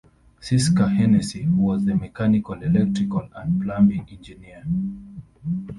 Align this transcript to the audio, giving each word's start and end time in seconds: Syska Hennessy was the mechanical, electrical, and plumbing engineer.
Syska 0.41 0.89
Hennessy 0.97 1.45
was 1.45 1.85
the 1.85 1.93
mechanical, 1.93 2.55
electrical, 2.63 3.29
and 3.35 3.61
plumbing 3.61 4.07
engineer. 4.09 4.65